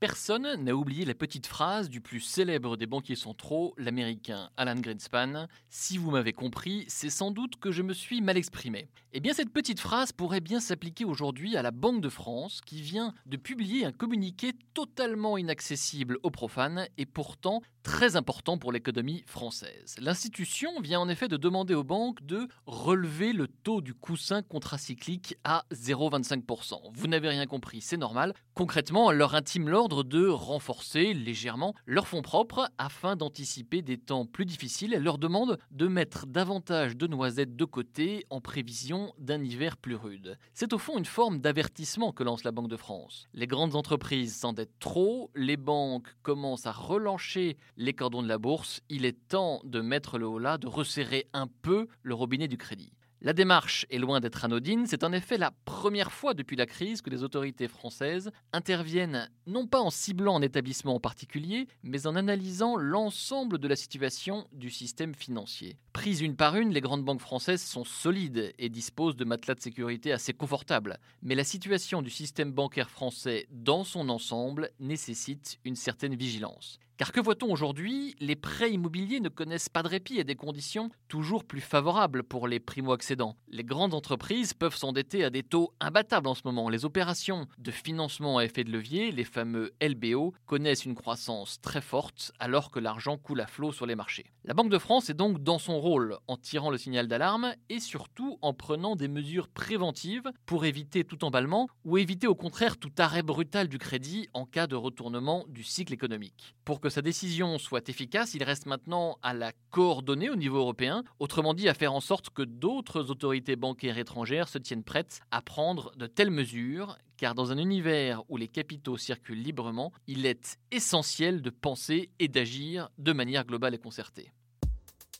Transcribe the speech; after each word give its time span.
Personne 0.00 0.54
n'a 0.64 0.74
oublié 0.74 1.04
la 1.04 1.12
petite 1.12 1.46
phrase 1.46 1.90
du 1.90 2.00
plus 2.00 2.20
célèbre 2.20 2.78
des 2.78 2.86
banquiers 2.86 3.16
centraux, 3.16 3.74
l'américain 3.76 4.48
Alan 4.56 4.80
Greenspan 4.80 5.46
Si 5.68 5.98
vous 5.98 6.10
m'avez 6.10 6.32
compris, 6.32 6.86
c'est 6.88 7.10
sans 7.10 7.30
doute 7.30 7.56
que 7.56 7.70
je 7.70 7.82
me 7.82 7.92
suis 7.92 8.22
mal 8.22 8.38
exprimé. 8.38 8.88
Eh 9.12 9.20
bien, 9.20 9.34
cette 9.34 9.52
petite 9.52 9.78
phrase 9.78 10.12
pourrait 10.12 10.40
bien 10.40 10.58
s'appliquer 10.58 11.04
aujourd'hui 11.04 11.54
à 11.54 11.62
la 11.62 11.70
Banque 11.70 12.00
de 12.00 12.08
France 12.08 12.62
qui 12.64 12.80
vient 12.80 13.12
de 13.26 13.36
publier 13.36 13.84
un 13.84 13.92
communiqué 13.92 14.52
totalement 14.72 15.36
inaccessible 15.36 16.16
aux 16.22 16.30
profanes 16.30 16.86
et 16.96 17.04
pourtant 17.04 17.60
très 17.82 18.16
important 18.16 18.56
pour 18.56 18.72
l'économie 18.72 19.24
française. 19.26 19.96
L'institution 19.98 20.80
vient 20.80 21.00
en 21.00 21.08
effet 21.08 21.28
de 21.28 21.36
demander 21.36 21.74
aux 21.74 21.84
banques 21.84 22.24
de 22.24 22.46
relever 22.66 23.32
le 23.32 23.48
taux 23.48 23.80
du 23.80 23.94
coussin 23.94 24.42
contracyclique 24.42 25.36
à 25.44 25.64
0,25%. 25.72 26.92
Vous 26.94 27.06
n'avez 27.06 27.28
rien 27.28 27.46
compris, 27.46 27.80
c'est 27.80 27.96
normal. 27.96 28.34
Concrètement, 28.54 29.10
leur 29.10 29.34
intime 29.34 29.68
l'ordre 29.68 29.89
de 29.90 30.26
renforcer 30.28 31.12
légèrement 31.14 31.74
leurs 31.86 32.06
fonds 32.06 32.22
propres 32.22 32.70
afin 32.78 33.16
d'anticiper 33.16 33.82
des 33.82 33.98
temps 33.98 34.24
plus 34.24 34.46
difficiles. 34.46 34.94
Elle 34.94 35.02
leur 35.02 35.18
demande 35.18 35.58
de 35.70 35.88
mettre 35.88 36.26
davantage 36.26 36.96
de 36.96 37.06
noisettes 37.06 37.56
de 37.56 37.64
côté 37.64 38.24
en 38.30 38.40
prévision 38.40 39.12
d'un 39.18 39.42
hiver 39.42 39.76
plus 39.76 39.96
rude. 39.96 40.38
C'est 40.54 40.72
au 40.72 40.78
fond 40.78 40.98
une 40.98 41.04
forme 41.04 41.40
d'avertissement 41.40 42.12
que 42.12 42.22
lance 42.22 42.44
la 42.44 42.52
Banque 42.52 42.68
de 42.68 42.76
France. 42.76 43.28
Les 43.34 43.46
grandes 43.46 43.74
entreprises 43.74 44.36
s'endettent 44.36 44.78
trop, 44.78 45.30
les 45.34 45.56
banques 45.56 46.08
commencent 46.22 46.66
à 46.66 46.72
relancer 46.72 47.56
les 47.76 47.92
cordons 47.92 48.22
de 48.22 48.28
la 48.28 48.38
bourse, 48.38 48.80
il 48.88 49.04
est 49.04 49.28
temps 49.28 49.60
de 49.64 49.80
mettre 49.80 50.18
le 50.18 50.26
haut 50.26 50.38
là, 50.38 50.58
de 50.58 50.66
resserrer 50.66 51.26
un 51.32 51.46
peu 51.46 51.88
le 52.02 52.14
robinet 52.14 52.48
du 52.48 52.56
crédit. 52.56 52.92
La 53.22 53.34
démarche 53.34 53.84
est 53.90 53.98
loin 53.98 54.18
d'être 54.18 54.46
anodine, 54.46 54.86
c'est 54.86 55.04
en 55.04 55.12
effet 55.12 55.36
la 55.36 55.50
première 55.66 56.10
fois 56.10 56.32
depuis 56.32 56.56
la 56.56 56.64
crise 56.64 57.02
que 57.02 57.10
les 57.10 57.22
autorités 57.22 57.68
françaises 57.68 58.30
interviennent 58.54 59.28
non 59.46 59.66
pas 59.66 59.80
en 59.80 59.90
ciblant 59.90 60.38
un 60.38 60.42
établissement 60.42 60.94
en 60.94 61.00
particulier, 61.00 61.68
mais 61.82 62.06
en 62.06 62.16
analysant 62.16 62.78
l'ensemble 62.78 63.58
de 63.58 63.68
la 63.68 63.76
situation 63.76 64.46
du 64.52 64.70
système 64.70 65.14
financier. 65.14 65.76
Prises 65.92 66.22
une 66.22 66.34
par 66.34 66.56
une, 66.56 66.72
les 66.72 66.80
grandes 66.80 67.04
banques 67.04 67.20
françaises 67.20 67.62
sont 67.62 67.84
solides 67.84 68.54
et 68.58 68.70
disposent 68.70 69.16
de 69.16 69.26
matelas 69.26 69.54
de 69.54 69.60
sécurité 69.60 70.12
assez 70.12 70.32
confortables, 70.32 70.98
mais 71.20 71.34
la 71.34 71.44
situation 71.44 72.00
du 72.00 72.08
système 72.08 72.52
bancaire 72.52 72.88
français 72.88 73.48
dans 73.50 73.84
son 73.84 74.08
ensemble 74.08 74.70
nécessite 74.80 75.58
une 75.66 75.76
certaine 75.76 76.14
vigilance. 76.14 76.78
Car 77.00 77.12
que 77.12 77.20
voit-on 77.20 77.50
aujourd'hui? 77.50 78.14
Les 78.20 78.36
prêts 78.36 78.72
immobiliers 78.72 79.20
ne 79.20 79.30
connaissent 79.30 79.70
pas 79.70 79.82
de 79.82 79.88
répit 79.88 80.20
à 80.20 80.22
des 80.22 80.34
conditions 80.34 80.90
toujours 81.08 81.44
plus 81.44 81.62
favorables 81.62 82.22
pour 82.22 82.46
les 82.46 82.60
primo-accédants. 82.60 83.38
Les 83.48 83.64
grandes 83.64 83.94
entreprises 83.94 84.52
peuvent 84.52 84.76
s'endetter 84.76 85.24
à 85.24 85.30
des 85.30 85.42
taux 85.42 85.72
imbattables 85.80 86.28
en 86.28 86.34
ce 86.34 86.42
moment. 86.44 86.68
Les 86.68 86.84
opérations 86.84 87.46
de 87.56 87.70
financement 87.70 88.36
à 88.36 88.44
effet 88.44 88.64
de 88.64 88.70
levier, 88.70 89.12
les 89.12 89.24
fameux 89.24 89.72
LBO, 89.80 90.34
connaissent 90.44 90.84
une 90.84 90.94
croissance 90.94 91.58
très 91.62 91.80
forte 91.80 92.32
alors 92.38 92.70
que 92.70 92.80
l'argent 92.80 93.16
coule 93.16 93.40
à 93.40 93.46
flot 93.46 93.72
sur 93.72 93.86
les 93.86 93.96
marchés. 93.96 94.26
La 94.44 94.52
Banque 94.52 94.68
de 94.68 94.76
France 94.76 95.08
est 95.08 95.14
donc 95.14 95.42
dans 95.42 95.58
son 95.58 95.80
rôle 95.80 96.18
en 96.28 96.36
tirant 96.36 96.68
le 96.68 96.76
signal 96.76 97.08
d'alarme 97.08 97.54
et 97.70 97.80
surtout 97.80 98.38
en 98.42 98.52
prenant 98.52 98.94
des 98.94 99.08
mesures 99.08 99.48
préventives 99.48 100.30
pour 100.44 100.66
éviter 100.66 101.04
tout 101.04 101.24
emballement 101.24 101.66
ou 101.86 101.96
éviter 101.96 102.26
au 102.26 102.34
contraire 102.34 102.76
tout 102.76 102.92
arrêt 102.98 103.22
brutal 103.22 103.68
du 103.68 103.78
crédit 103.78 104.28
en 104.34 104.44
cas 104.44 104.66
de 104.66 104.76
retournement 104.76 105.46
du 105.48 105.64
cycle 105.64 105.94
économique. 105.94 106.54
Que 106.90 106.94
sa 106.94 107.02
décision 107.02 107.56
soit 107.58 107.88
efficace, 107.88 108.34
il 108.34 108.42
reste 108.42 108.66
maintenant 108.66 109.16
à 109.22 109.32
la 109.32 109.52
coordonner 109.70 110.28
au 110.28 110.34
niveau 110.34 110.58
européen, 110.58 111.04
autrement 111.20 111.54
dit 111.54 111.68
à 111.68 111.74
faire 111.74 111.94
en 111.94 112.00
sorte 112.00 112.30
que 112.30 112.42
d'autres 112.42 113.12
autorités 113.12 113.54
bancaires 113.54 113.96
étrangères 113.96 114.48
se 114.48 114.58
tiennent 114.58 114.82
prêtes 114.82 115.20
à 115.30 115.40
prendre 115.40 115.94
de 115.94 116.08
telles 116.08 116.32
mesures, 116.32 116.98
car 117.16 117.36
dans 117.36 117.52
un 117.52 117.58
univers 117.58 118.24
où 118.28 118.36
les 118.36 118.48
capitaux 118.48 118.96
circulent 118.96 119.40
librement, 119.40 119.92
il 120.08 120.26
est 120.26 120.58
essentiel 120.72 121.42
de 121.42 121.50
penser 121.50 122.10
et 122.18 122.26
d'agir 122.26 122.88
de 122.98 123.12
manière 123.12 123.46
globale 123.46 123.76
et 123.76 123.78
concertée. 123.78 124.32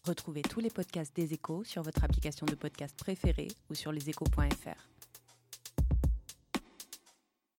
Retrouvez 0.04 0.42
tous 0.42 0.58
les 0.58 0.70
podcasts 0.70 1.14
des 1.14 1.32
échos 1.34 1.62
sur 1.62 1.84
votre 1.84 2.02
application 2.02 2.46
de 2.46 2.56
podcast 2.56 2.96
préférée 2.98 3.48
ou 3.70 3.76
sur 3.76 3.92
leséchos.fr. 3.92 4.99